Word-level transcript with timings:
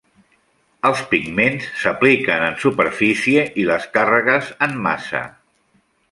Els 0.87 1.01
pigments 1.09 1.67
s'apliquen 1.81 2.45
en 2.45 2.57
superfície 2.63 3.43
i 3.65 3.69
les 3.73 3.85
càrregues 3.99 4.49
en 4.69 4.73
massa. 4.87 5.21